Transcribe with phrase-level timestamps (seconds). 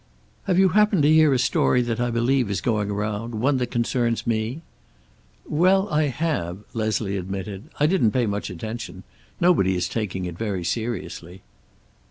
[0.45, 3.35] "Have you happened to hear a story that I believe is going round?
[3.35, 4.63] One that concerns me?"
[5.47, 7.65] "Well, I have," Leslie admitted.
[7.79, 9.03] "I didn't pay much attention.
[9.39, 11.43] Nobody is taking it very seriously."